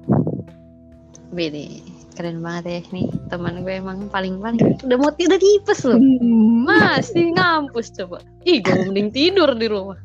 Bini 1.31 1.90
keren 2.15 2.43
banget 2.45 2.65
ya 2.67 2.81
nih. 2.95 3.07
Teman 3.31 3.63
gue 3.63 3.75
emang 3.79 4.11
paling 4.11 4.39
paling 4.43 4.59
udah 4.85 4.99
mau 4.99 5.13
tidur 5.15 5.39
tipes 5.39 5.87
loh. 5.87 5.99
Hmm. 5.99 6.67
masih 6.69 7.35
ngampus 7.35 7.95
coba. 7.97 8.23
Ih 8.45 8.61
gue 8.61 8.75
mending 8.89 9.11
tidur 9.11 9.53
di 9.57 9.67
rumah. 9.67 9.99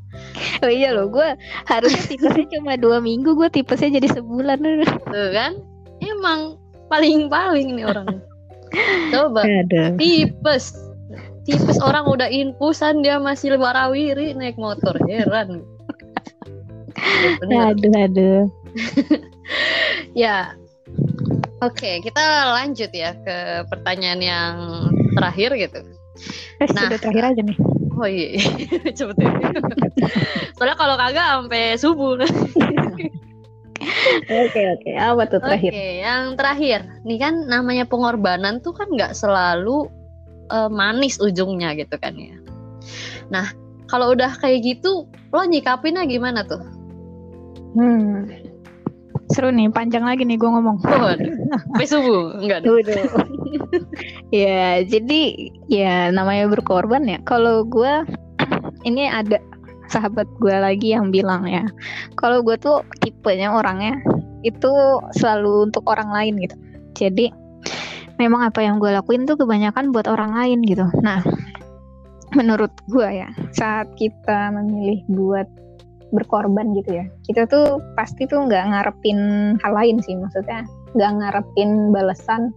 Oh 0.63 0.71
iya 0.71 0.95
loh 0.95 1.11
gue 1.11 1.35
harusnya 1.67 2.03
tipesnya 2.07 2.45
cuma 2.57 2.79
dua 2.79 3.03
minggu 3.03 3.35
gue 3.35 3.49
tipesnya 3.51 3.99
jadi 3.99 4.07
sebulan. 4.15 4.57
Tuh 5.09 5.29
kan? 5.33 5.53
Emang 6.01 6.59
paling-paling 6.87 7.75
nih 7.75 7.85
orang. 7.85 8.07
Coba. 9.11 9.43
Tipes. 9.99 10.75
Tipes 11.45 11.77
orang 11.83 12.09
udah 12.09 12.29
infusan 12.31 13.05
dia 13.05 13.21
masih 13.21 13.57
warawiri 13.57 14.33
naik 14.33 14.57
motor. 14.57 14.97
Heran. 15.05 15.61
Ya, 17.51 17.73
aduh 17.73 17.91
aduh. 17.93 18.43
Ya 20.15 20.57
oke 21.61 21.75
okay, 21.75 22.03
kita 22.03 22.23
lanjut 22.55 22.91
ya 22.91 23.15
ke 23.15 23.67
pertanyaan 23.69 24.21
yang 24.21 24.55
terakhir 25.15 25.55
gitu. 25.55 25.79
Eh, 26.63 26.67
nah. 26.71 26.87
terakhir 26.95 27.35
aja 27.35 27.41
nih. 27.43 27.57
Oh 27.95 28.07
iya 28.07 28.39
cepet 28.97 29.15
ya. 29.19 29.31
Soalnya 30.59 30.75
kalau 30.75 30.95
kagak 30.99 31.27
sampai 31.27 31.63
subuh. 31.79 32.19
Oke 34.25 34.61
oke, 34.71 34.91
apa 34.97 35.23
tuh 35.29 35.39
terakhir? 35.43 35.71
Oke, 35.75 35.87
yang 36.01 36.23
terakhir, 36.39 36.79
nih 37.05 37.19
kan 37.21 37.45
namanya 37.45 37.85
pengorbanan 37.85 38.63
tuh 38.63 38.71
kan 38.71 38.87
nggak 38.89 39.13
selalu 39.13 39.91
uh, 40.49 40.71
manis 40.71 41.19
ujungnya 41.19 41.75
gitu 41.77 41.93
kan 41.99 42.15
ya. 42.15 42.33
Nah, 43.29 43.51
kalau 43.85 44.15
udah 44.15 44.37
kayak 44.41 44.63
gitu, 44.63 45.05
lo 45.05 45.41
nyikapinnya 45.45 46.07
gimana 46.07 46.47
tuh? 46.47 46.63
Hmm, 47.75 48.31
seru 49.33 49.49
nih, 49.49 49.73
panjang 49.73 50.05
lagi 50.05 50.21
nih 50.27 50.37
gue 50.37 50.49
ngomong. 50.49 50.77
Oh, 50.85 51.13
sampai 51.73 51.87
subuh, 51.87 52.37
enggak 52.41 52.61
dong. 52.61 52.81
ya, 54.33 54.85
jadi 54.85 55.21
ya 55.71 56.13
namanya 56.13 56.49
berkorban 56.51 57.05
ya. 57.09 57.17
Kalau 57.25 57.65
gue 57.65 58.05
ini 58.85 59.09
ada 59.09 59.41
sahabat 59.89 60.29
gue 60.41 60.55
lagi 60.55 60.93
yang 60.93 61.13
bilang 61.13 61.45
ya 61.45 61.65
kalau 62.17 62.41
gue 62.41 62.57
tuh 62.57 62.81
tipenya 63.01 63.53
orangnya 63.53 63.97
itu 64.45 64.71
selalu 65.17 65.69
untuk 65.69 65.85
orang 65.89 66.09
lain 66.13 66.33
gitu 66.41 66.55
jadi 66.97 67.33
memang 68.17 68.45
apa 68.47 68.63
yang 68.63 68.81
gue 68.81 68.89
lakuin 68.93 69.27
tuh 69.29 69.37
kebanyakan 69.37 69.93
buat 69.93 70.09
orang 70.09 70.33
lain 70.33 70.59
gitu 70.65 70.85
nah 71.01 71.21
menurut 72.33 72.73
gue 72.89 73.25
ya 73.25 73.29
saat 73.53 73.89
kita 73.95 74.53
memilih 74.53 75.05
buat 75.09 75.47
berkorban 76.13 76.75
gitu 76.77 77.01
ya. 77.01 77.05
Kita 77.25 77.49
tuh 77.49 77.81
pasti 77.97 78.29
tuh 78.29 78.45
nggak 78.45 78.73
ngarepin 78.73 79.19
hal 79.61 79.73
lain 79.73 79.97
sih 80.03 80.13
maksudnya 80.17 80.65
nggak 80.93 81.11
ngarepin 81.21 81.95
balasan 81.95 82.53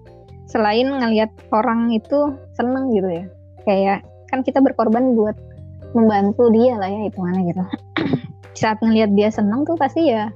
selain 0.48 0.88
ngelihat 0.88 1.28
orang 1.52 1.92
itu 1.92 2.36
seneng 2.56 2.92
gitu 2.92 3.08
ya. 3.08 3.24
Kayak 3.64 3.98
kan 4.28 4.44
kita 4.44 4.60
berkorban 4.60 5.16
buat 5.16 5.36
membantu 5.96 6.52
dia 6.52 6.76
lah 6.76 6.88
ya 6.88 7.08
hitungannya 7.08 7.42
gitu. 7.52 7.64
Saat 8.60 8.80
ngelihat 8.84 9.12
dia 9.16 9.28
senang 9.32 9.64
tuh 9.64 9.76
pasti 9.76 10.08
ya 10.08 10.28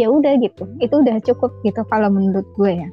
ya 0.00 0.08
udah 0.08 0.36
gitu. 0.40 0.68
Itu 0.80 1.04
udah 1.04 1.20
cukup 1.24 1.52
gitu 1.64 1.84
kalau 1.88 2.08
menurut 2.08 2.44
gue 2.56 2.72
ya. 2.84 2.88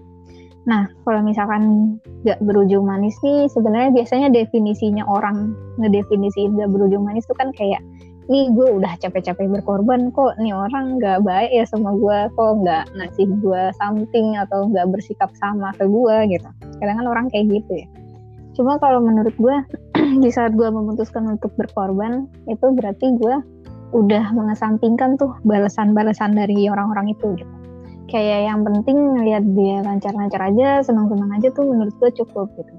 Nah 0.67 0.85
kalau 1.07 1.23
misalkan 1.23 1.95
gak 2.27 2.37
berujung 2.43 2.85
manis 2.85 3.15
nih 3.23 3.47
sebenarnya 3.47 3.95
biasanya 3.95 4.27
definisinya 4.29 5.07
orang 5.07 5.55
ngedefinisiin 5.79 6.59
gak 6.59 6.69
berujung 6.69 7.07
manis 7.07 7.23
tuh 7.25 7.37
kan 7.39 7.49
kayak 7.55 7.79
nih 8.29 8.53
gue 8.53 8.67
udah 8.77 8.93
capek-capek 9.01 9.49
berkorban 9.49 10.13
kok. 10.13 10.37
Nih 10.37 10.53
orang 10.53 11.01
gak 11.01 11.25
baik 11.25 11.49
ya 11.49 11.65
sama 11.65 11.97
gue 11.97 12.17
kok 12.37 12.51
nggak 12.61 12.85
ngasih 12.93 13.27
gue 13.41 13.61
something 13.81 14.37
atau 14.37 14.69
nggak 14.69 14.87
bersikap 14.93 15.33
sama 15.41 15.73
ke 15.75 15.89
gue 15.89 16.15
gitu. 16.37 16.49
Kadang 16.77 16.97
kan 17.01 17.07
orang 17.09 17.25
kayak 17.33 17.49
gitu 17.49 17.83
ya. 17.83 17.87
Cuma 18.53 18.77
kalau 18.77 19.01
menurut 19.01 19.33
gue 19.35 19.57
di 20.23 20.29
saat 20.29 20.53
gue 20.53 20.69
memutuskan 20.69 21.25
untuk 21.25 21.49
berkorban 21.57 22.29
itu 22.45 22.65
berarti 22.69 23.17
gue 23.17 23.35
udah 23.89 24.29
mengesampingkan 24.37 25.17
tuh 25.17 25.33
balasan-balasan 25.41 26.37
dari 26.37 26.69
orang-orang 26.69 27.17
itu 27.17 27.33
gitu. 27.33 27.53
Kayak 28.09 28.53
yang 28.53 28.61
penting 28.65 28.97
ngeliat 29.17 29.45
dia 29.53 29.81
lancar-lancar 29.85 30.41
aja 30.41 30.81
senang-senang 30.85 31.29
aja 31.33 31.49
tuh 31.53 31.65
menurut 31.65 31.93
gue 31.97 32.09
cukup 32.21 32.49
gitu. 32.57 32.73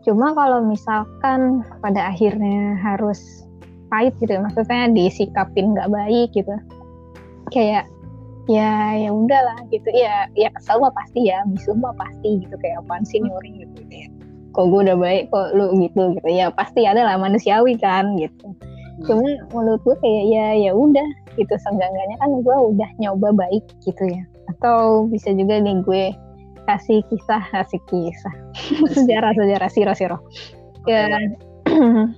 Cuma 0.00 0.32
kalau 0.32 0.64
misalkan 0.64 1.64
pada 1.84 2.08
akhirnya 2.08 2.80
harus 2.80 3.44
pahit 3.90 4.14
gitu. 4.22 4.38
Ya 4.38 4.40
maksudnya 4.40 4.88
disikapin 4.94 5.74
nggak 5.74 5.90
baik 5.90 6.30
gitu. 6.32 6.54
Kayak 7.50 7.90
ya 8.48 8.94
ya 8.96 9.10
udahlah 9.10 9.58
gitu. 9.68 9.90
Ya 9.92 10.30
ya 10.38 10.48
kesel 10.54 10.80
mah 10.80 10.94
pasti 10.94 11.28
ya. 11.28 11.42
Bisu 11.50 11.76
mah 11.76 11.94
pasti 11.98 12.40
gitu. 12.46 12.54
Kayak 12.62 12.86
apaan 12.86 13.04
sih 13.04 13.20
nyuri 13.20 13.66
gitu. 13.66 13.82
Ya 13.90 14.08
kok 14.50 14.66
gue 14.66 14.82
udah 14.82 14.98
baik 14.98 15.30
kok 15.30 15.54
lu 15.54 15.74
gitu 15.78 16.14
gitu. 16.16 16.28
Ya 16.30 16.50
pasti 16.50 16.86
ada 16.86 17.02
lah 17.04 17.18
manusiawi 17.18 17.76
kan 17.78 18.16
gitu. 18.16 18.54
Hmm. 19.00 19.08
cuma 19.08 19.32
menurut 19.56 19.80
gue 19.88 19.96
kayak 20.04 20.24
ya 20.28 20.46
ya 20.70 20.72
udah 20.76 21.08
gitu. 21.34 21.54
Senggangannya 21.66 22.16
kan 22.20 22.30
gue 22.40 22.56
udah 22.74 22.90
nyoba 23.02 23.34
baik 23.34 23.64
gitu 23.82 24.04
ya. 24.06 24.22
Atau 24.56 25.10
bisa 25.10 25.34
juga 25.34 25.58
nih 25.58 25.82
gue 25.82 26.04
kasih 26.68 27.02
kisah 27.10 27.42
kasih 27.50 27.80
kisah. 27.88 28.34
Sejarah 28.94 29.32
sejarah 29.34 29.70
siro 29.72 29.94
siro 29.96 30.18
ya 30.88 31.08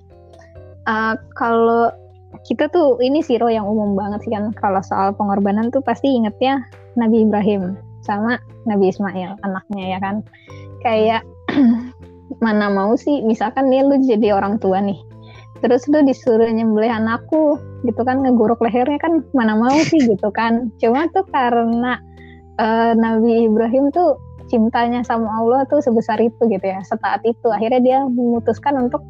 uh, 0.88 1.14
kalau 1.36 1.92
kita 2.48 2.66
tuh 2.72 2.96
ini 3.04 3.20
siro 3.20 3.52
yang 3.52 3.68
umum 3.68 3.94
banget 3.94 4.24
sih 4.24 4.32
kan. 4.32 4.50
Kalau 4.56 4.80
soal 4.80 5.12
pengorbanan 5.14 5.68
tuh 5.68 5.84
pasti 5.84 6.08
ingetnya 6.08 6.64
Nabi 6.96 7.28
Ibrahim 7.28 7.76
sama 8.02 8.40
Nabi 8.66 8.90
Ismail 8.90 9.38
anaknya 9.44 9.84
ya 9.96 9.98
kan. 10.00 10.16
Kayak 10.82 11.22
mana 12.44 12.72
mau 12.72 12.96
sih 12.96 13.20
misalkan 13.22 13.68
nih 13.68 13.84
lu 13.84 14.00
jadi 14.00 14.32
orang 14.32 14.56
tua 14.56 14.80
nih 14.80 14.96
terus 15.62 15.86
lu 15.86 16.02
disuruh 16.02 16.50
nyembelih 16.50 16.90
anakku 16.90 17.54
gitu 17.86 18.02
kan 18.02 18.18
ngeguruk 18.18 18.58
lehernya 18.58 18.98
kan 18.98 19.22
mana 19.32 19.54
mau 19.54 19.78
sih 19.86 20.02
gitu 20.10 20.28
kan. 20.34 20.74
Cuma 20.82 21.06
tuh 21.14 21.24
karena 21.30 22.02
uh, 22.58 22.92
Nabi 22.98 23.46
Ibrahim 23.46 23.94
tuh 23.94 24.18
cintanya 24.50 25.00
sama 25.06 25.30
Allah 25.40 25.64
tuh 25.70 25.80
sebesar 25.80 26.18
itu 26.18 26.42
gitu 26.50 26.66
ya 26.66 26.82
setaat 26.82 27.22
itu. 27.24 27.48
Akhirnya 27.48 27.80
dia 27.80 27.98
memutuskan 28.04 28.76
untuk 28.90 29.00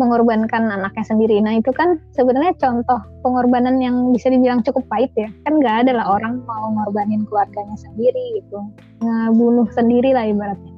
mengorbankan 0.00 0.72
anaknya 0.72 1.04
sendiri. 1.04 1.44
Nah 1.44 1.60
itu 1.60 1.68
kan 1.76 2.00
sebenarnya 2.16 2.56
contoh 2.56 2.96
pengorbanan 3.20 3.76
yang 3.84 4.16
bisa 4.16 4.32
dibilang 4.32 4.64
cukup 4.64 4.88
pahit 4.88 5.12
ya. 5.12 5.28
Kan 5.44 5.60
nggak 5.60 5.84
ada 5.84 6.00
lah 6.00 6.06
orang 6.16 6.40
mau 6.48 6.72
ngorbanin 6.72 7.28
keluarganya 7.28 7.76
sendiri 7.76 8.40
gitu. 8.40 8.64
Ngebunuh 9.04 9.68
sendiri 9.76 10.16
lah 10.16 10.24
ibaratnya. 10.24 10.72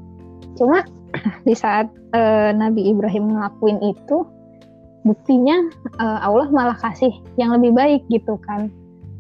Cuma 0.59 0.83
di 1.49 1.55
saat 1.55 1.87
uh, 2.19 2.51
Nabi 2.51 2.91
Ibrahim 2.91 3.39
ngelakuin 3.39 3.79
itu 3.87 4.27
buktinya 5.07 5.71
uh, 6.03 6.19
Allah 6.27 6.51
malah 6.51 6.79
kasih 6.83 7.15
yang 7.39 7.55
lebih 7.55 7.71
baik 7.79 8.03
gitu 8.11 8.35
kan. 8.43 8.67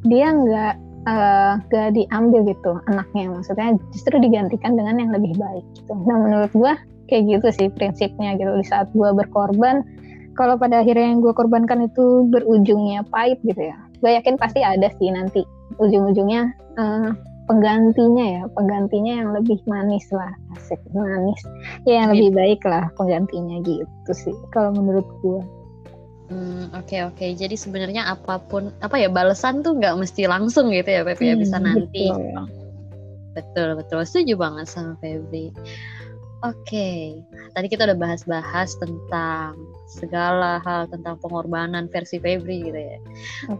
Dia 0.02 0.34
nggak 0.34 0.74
uh, 1.06 1.62
nggak 1.70 1.88
diambil 1.94 2.42
gitu 2.50 2.74
anaknya. 2.90 3.30
Maksudnya 3.30 3.78
justru 3.94 4.18
digantikan 4.18 4.74
dengan 4.74 4.98
yang 4.98 5.14
lebih 5.14 5.38
baik 5.38 5.64
gitu. 5.78 5.94
Nah 5.94 6.18
menurut 6.18 6.50
gua 6.50 6.74
kayak 7.10 7.38
gitu 7.38 7.48
sih 7.54 7.66
prinsipnya 7.72 8.36
gitu 8.38 8.52
di 8.58 8.66
saat 8.66 8.90
gua 8.94 9.14
berkorban 9.16 9.82
kalau 10.32 10.56
pada 10.56 10.80
akhirnya 10.80 11.12
yang 11.12 11.20
gue 11.20 11.32
korbankan 11.36 11.84
itu 11.86 12.24
berujungnya 12.32 13.04
pahit 13.12 13.36
gitu 13.44 13.68
ya 13.72 13.76
gue 14.02 14.10
yakin 14.10 14.34
pasti 14.40 14.64
ada 14.64 14.88
sih 14.98 15.12
nanti 15.12 15.44
ujung-ujungnya 15.78 16.50
uh, 16.80 17.12
penggantinya 17.46 18.24
ya 18.40 18.42
penggantinya 18.56 19.12
yang 19.22 19.30
lebih 19.36 19.58
manis 19.68 20.06
lah 20.10 20.32
asik 20.56 20.80
manis 20.96 21.38
ya 21.84 22.02
yang 22.02 22.16
lebih 22.16 22.32
baik 22.34 22.60
lah 22.64 22.88
penggantinya 22.96 23.60
gitu 23.62 24.12
sih 24.12 24.36
kalau 24.50 24.72
menurut 24.74 25.06
gue 25.22 25.42
Hmm, 26.32 26.72
oke 26.72 26.88
okay, 26.88 27.00
oke. 27.04 27.12
Okay. 27.20 27.30
Jadi 27.36 27.60
sebenarnya 27.60 28.08
apa 28.08 28.40
pun 28.40 28.72
apa 28.80 28.96
ya 28.96 29.12
balasan 29.12 29.60
tuh 29.60 29.76
nggak 29.76 30.00
mesti 30.00 30.24
langsung 30.24 30.72
gitu 30.72 30.88
ya 30.88 31.04
Pepe 31.04 31.28
ya 31.28 31.36
bisa 31.36 31.60
hmm, 31.60 31.66
nanti. 31.68 32.08
Betul. 32.08 32.48
betul 33.36 33.68
betul. 33.76 34.00
Setuju 34.08 34.40
banget 34.40 34.64
sama 34.64 34.96
Febri. 35.04 35.52
Oke, 36.42 36.74
okay. 36.74 37.02
tadi 37.54 37.70
kita 37.70 37.86
udah 37.86 37.94
bahas-bahas 37.94 38.74
tentang 38.82 39.54
segala 39.86 40.58
hal 40.66 40.90
tentang 40.90 41.14
pengorbanan 41.22 41.86
versi 41.86 42.18
Febri 42.18 42.66
gitu 42.66 42.74
ya. 42.74 42.98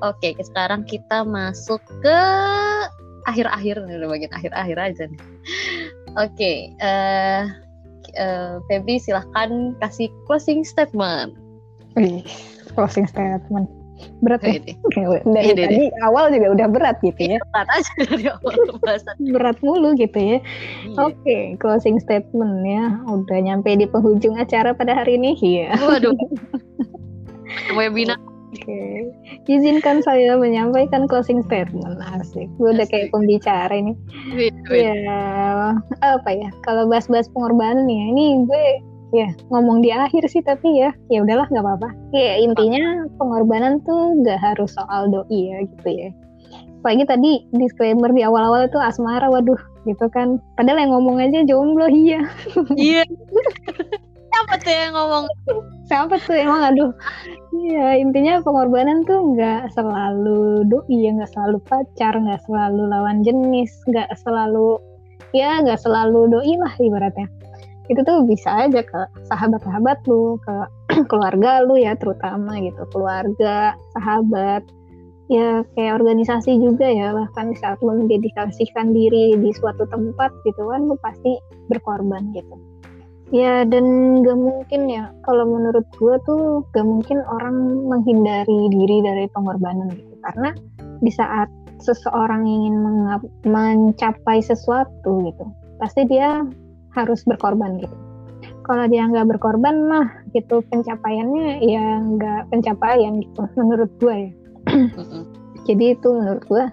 Oke, 0.03 0.35
okay, 0.35 0.43
sekarang 0.43 0.83
kita 0.83 1.23
masuk 1.23 1.79
ke 2.03 2.19
akhir-akhir 3.31 3.87
nih, 3.87 4.03
udah 4.03 4.09
bagian 4.11 4.33
akhir-akhir 4.35 4.77
aja 4.83 5.03
nih. 5.07 5.23
Oke, 6.19 6.35
okay, 6.35 6.59
uh, 6.83 7.47
eh, 8.19 8.19
uh, 8.19 8.55
Febri 8.67 8.99
silahkan 8.99 9.79
kasih 9.79 10.11
closing 10.27 10.67
statement. 10.67 11.39
Wih, 11.95 12.27
closing 12.75 13.07
statement 13.07 13.71
berat 14.23 14.43
ya? 14.45 14.59
Dari 15.25 15.51
ini, 15.51 15.55
tadi 15.59 15.83
awal 16.07 16.31
juga 16.31 16.49
udah 16.55 16.67
berat 16.71 16.97
gitu 17.03 17.37
ya. 17.37 17.39
berat 17.51 17.69
aja 17.73 17.93
dari 18.07 18.25
awal 18.29 18.55
pembahasan. 18.77 19.17
Berat 19.33 19.59
mulu 19.61 19.95
gitu 19.99 20.19
ya. 20.19 20.39
Iya. 20.39 20.97
oke 20.99 21.17
okay, 21.23 21.43
closing 21.59 21.99
statement 22.03 22.65
ya 22.67 22.97
udah 23.09 23.39
nyampe 23.41 23.73
di 23.75 23.87
penghujung 23.89 24.39
acara 24.39 24.73
pada 24.75 24.97
hari 24.97 25.19
ini? 25.19 25.35
Ya 25.41 25.75
waduh. 25.79 26.15
Webinar. 27.77 28.19
Oke, 28.53 28.69
okay. 28.69 29.49
izinkan 29.49 30.05
saya 30.05 30.37
menyampaikan 30.37 31.09
closing 31.09 31.41
statement. 31.49 31.97
Asik, 32.05 32.53
gue 32.61 32.69
udah 32.69 32.85
kayak 32.85 33.09
pembicara 33.09 33.73
ini. 33.73 33.97
Ya, 34.69 35.73
apa 36.05 36.31
ya? 36.37 36.53
Kalau 36.61 36.85
bahas-bahas 36.85 37.33
pengorbanan 37.33 37.89
ya, 37.89 38.05
ini 38.13 38.45
gue 38.45 38.65
ya 39.13 39.29
ngomong 39.53 39.85
di 39.85 39.93
akhir 39.93 40.25
sih 40.33 40.41
tapi 40.41 40.81
ya 40.81 40.91
ya 41.13 41.21
udahlah 41.21 41.45
nggak 41.53 41.65
apa-apa. 41.65 41.89
Ya 42.17 42.41
intinya 42.41 43.05
pengorbanan 43.21 43.85
tuh 43.85 44.17
nggak 44.25 44.41
harus 44.41 44.73
soal 44.73 45.13
doi 45.13 45.53
ya 45.53 45.59
gitu 45.69 45.89
ya. 45.89 46.09
Apalagi 46.83 47.05
tadi 47.07 47.33
disclaimer 47.55 48.11
di 48.11 48.27
awal-awal 48.27 48.67
itu 48.67 48.81
asmara 48.81 49.29
waduh 49.29 49.61
gitu 49.85 50.09
kan. 50.11 50.41
Padahal 50.59 50.83
yang 50.83 50.93
ngomong 50.97 51.21
aja 51.21 51.45
jomblo 51.47 51.87
iya. 51.93 52.25
Iya. 52.75 53.05
Siapa 54.33 54.55
tuh 54.65 54.73
yang 54.73 54.97
ngomong? 54.97 55.25
Siapa 55.87 56.15
tuh 56.25 56.35
emang 56.35 56.73
aduh. 56.73 56.91
Iya 57.53 58.01
intinya 58.01 58.41
pengorbanan 58.41 59.05
tuh 59.05 59.37
nggak 59.37 59.77
selalu 59.77 60.65
doi 60.73 60.97
ya 61.05 61.13
nggak 61.21 61.31
selalu 61.37 61.61
pacar 61.69 62.17
nggak 62.17 62.41
selalu 62.49 62.89
lawan 62.89 63.21
jenis 63.21 63.71
nggak 63.93 64.09
selalu 64.25 64.81
ya 65.37 65.61
nggak 65.61 65.77
selalu 65.85 66.33
doi 66.33 66.57
lah 66.57 66.73
ibaratnya 66.81 67.29
itu 67.93 68.01
tuh 68.03 68.25
bisa 68.25 68.69
aja 68.69 68.81
ke 68.81 69.01
sahabat-sahabat 69.29 70.05
lu, 70.09 70.41
ke 70.43 70.55
keluarga 71.11 71.63
lu 71.65 71.77
ya 71.77 71.93
terutama 71.97 72.59
gitu, 72.61 72.83
keluarga, 72.91 73.77
sahabat, 73.97 74.65
ya 75.29 75.63
kayak 75.77 76.01
organisasi 76.01 76.59
juga 76.61 76.89
ya. 76.89 77.13
Bahkan 77.13 77.57
saat 77.61 77.79
lu 77.85 77.95
mendedikasikan 78.05 78.93
diri 78.97 79.37
di 79.39 79.51
suatu 79.57 79.85
tempat 79.89 80.33
gitu 80.49 80.69
kan 80.69 80.89
lu 80.89 80.97
pasti 81.01 81.37
berkorban 81.69 82.33
gitu. 82.33 82.57
Ya 83.33 83.65
dan 83.65 84.21
gak 84.21 84.37
mungkin 84.37 84.93
ya. 84.93 85.09
Kalau 85.25 85.49
menurut 85.49 85.89
gue 85.97 86.15
tuh 86.29 86.69
gak 86.77 86.85
mungkin 86.85 87.25
orang 87.25 87.57
menghindari 87.89 88.69
diri 88.69 89.01
dari 89.01 89.25
pengorbanan 89.33 89.89
gitu. 89.97 90.15
Karena 90.21 90.53
di 91.01 91.09
saat 91.09 91.49
seseorang 91.83 92.47
ingin 92.47 92.77
mencapai 93.43 94.39
sesuatu 94.39 95.27
gitu 95.27 95.45
pasti 95.83 96.07
dia 96.07 96.47
harus 96.93 97.25
berkorban 97.25 97.81
gitu. 97.81 97.97
Kalau 98.63 98.87
dia 98.87 99.07
nggak 99.11 99.27
berkorban 99.37 99.91
mah 99.91 100.07
gitu 100.33 100.63
pencapaiannya 100.71 101.67
ya 101.67 101.99
nggak 101.99 102.51
pencapaian 102.55 103.19
gitu 103.23 103.43
menurut 103.59 103.91
gue 103.99 104.17
ya. 104.17 104.31
Jadi 105.67 105.85
itu 105.99 106.09
menurut 106.11 106.43
gue 106.47 106.65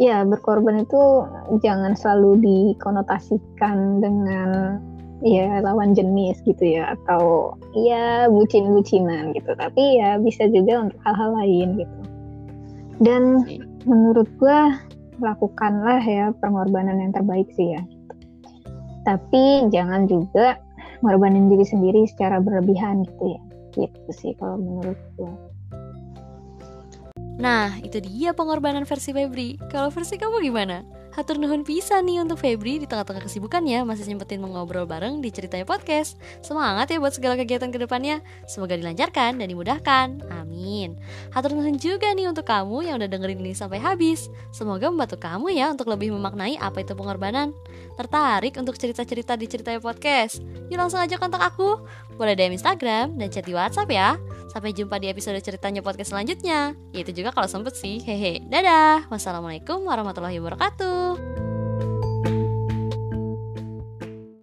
ya 0.00 0.24
berkorban 0.24 0.84
itu 0.84 1.28
jangan 1.60 1.92
selalu 1.92 2.40
dikonotasikan 2.40 4.00
dengan 4.00 4.80
ya 5.20 5.60
lawan 5.60 5.92
jenis 5.92 6.40
gitu 6.48 6.80
ya 6.80 6.96
atau 6.96 7.52
ya 7.76 8.28
bucin-bucinan 8.32 9.36
gitu. 9.36 9.52
Tapi 9.52 10.00
ya 10.00 10.16
bisa 10.16 10.48
juga 10.48 10.88
untuk 10.88 11.00
hal-hal 11.04 11.36
lain 11.36 11.68
gitu. 11.84 11.96
Dan 13.00 13.44
menurut 13.84 14.28
gue 14.40 14.60
lakukanlah 15.20 16.00
ya 16.00 16.32
pengorbanan 16.40 16.96
yang 16.96 17.12
terbaik 17.12 17.48
sih 17.52 17.76
ya 17.76 17.84
tapi 19.04 19.68
jangan 19.72 20.06
juga 20.06 20.60
ngorbanin 21.00 21.48
diri 21.48 21.64
sendiri 21.64 22.04
secara 22.08 22.40
berlebihan 22.40 23.04
gitu 23.04 23.36
ya 23.36 23.40
gitu 23.70 24.10
sih 24.12 24.32
kalau 24.36 24.58
menurut 24.58 24.98
gue 25.16 25.32
Nah, 27.40 27.72
itu 27.80 28.04
dia 28.04 28.36
pengorbanan 28.36 28.84
versi 28.84 29.16
Febri. 29.16 29.56
Kalau 29.72 29.88
versi 29.88 30.20
kamu 30.20 30.44
gimana? 30.44 30.84
Hatur 31.10 31.42
nuhun 31.42 31.66
bisa 31.66 31.98
nih 32.04 32.22
untuk 32.22 32.38
Febri 32.38 32.78
di 32.78 32.86
tengah-tengah 32.86 33.26
kesibukannya 33.26 33.82
masih 33.82 34.06
nyempetin 34.12 34.38
mengobrol 34.38 34.86
bareng 34.86 35.18
di 35.18 35.32
ceritanya 35.32 35.66
podcast. 35.66 36.20
Semangat 36.44 36.92
ya 36.92 37.02
buat 37.02 37.16
segala 37.16 37.34
kegiatan 37.34 37.72
ke 37.72 37.82
depannya. 37.82 38.22
Semoga 38.46 38.76
dilancarkan 38.78 39.40
dan 39.40 39.46
dimudahkan. 39.48 40.22
Amin. 40.30 41.00
Hatur 41.34 41.56
nuhun 41.56 41.80
juga 41.82 42.14
nih 42.14 42.30
untuk 42.30 42.46
kamu 42.46 42.86
yang 42.86 43.00
udah 43.02 43.08
dengerin 43.10 43.42
ini 43.42 43.56
sampai 43.56 43.82
habis. 43.82 44.30
Semoga 44.54 44.86
membantu 44.92 45.18
kamu 45.18 45.50
ya 45.50 45.72
untuk 45.72 45.90
lebih 45.90 46.14
memaknai 46.14 46.60
apa 46.62 46.84
itu 46.84 46.94
pengorbanan. 46.94 47.56
Tertarik 47.96 48.54
untuk 48.58 48.76
cerita-cerita 48.76 49.34
di 49.34 49.46
ceritanya 49.46 49.80
podcast? 49.82 50.42
Yuk 50.70 50.78
langsung 50.78 51.02
aja 51.02 51.16
kontak 51.16 51.42
aku. 51.42 51.82
Boleh 52.18 52.34
DM 52.36 52.56
Instagram 52.56 53.16
dan 53.16 53.28
chat 53.30 53.46
di 53.46 53.54
WhatsApp 53.54 53.90
ya. 53.90 54.16
Sampai 54.50 54.74
jumpa 54.74 54.98
di 54.98 55.06
episode 55.08 55.38
ceritanya 55.38 55.80
podcast 55.80 56.10
selanjutnya. 56.10 56.74
Yaitu 56.90 57.14
juga 57.14 57.30
kalau 57.30 57.46
sempet 57.46 57.78
sih. 57.78 58.02
Hehe. 58.02 58.42
Dadah. 58.46 59.06
Wassalamualaikum 59.12 59.86
warahmatullahi 59.86 60.42
wabarakatuh. 60.42 61.59